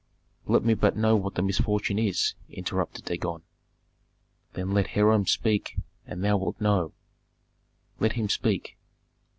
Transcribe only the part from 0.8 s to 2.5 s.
know what the misfortune is,"